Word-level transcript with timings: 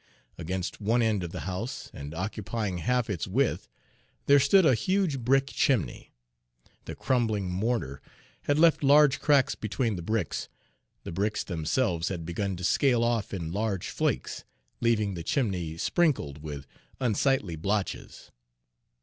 Against 0.35 0.81
one 0.81 1.03
end 1.03 1.23
of 1.23 1.29
the 1.31 1.41
house, 1.41 1.91
and 1.93 2.15
occupying 2.15 2.79
half 2.79 3.07
its 3.07 3.27
width, 3.27 3.69
there 4.25 4.39
stood 4.39 4.65
a 4.65 4.73
huge 4.73 5.19
brick 5.19 5.45
chimney: 5.45 6.11
the 6.85 6.95
crumbling 6.95 7.51
mortar 7.51 8.01
had 8.45 8.57
left 8.57 8.83
large 8.83 9.19
cracks 9.19 9.53
between 9.53 9.97
the 9.97 10.01
bricks; 10.01 10.49
the 11.03 11.11
bricks 11.11 11.43
themselves 11.43 12.07
had 12.07 12.25
begun 12.25 12.55
to 12.55 12.63
scale 12.63 13.03
off 13.03 13.31
in 13.31 13.51
large 13.51 13.89
flakes, 13.89 14.43
leaving 14.79 15.13
the 15.13 15.21
chimney 15.21 15.77
sprinkled 15.77 16.41
with 16.41 16.65
unsightly 16.99 17.55
blotches. 17.55 18.31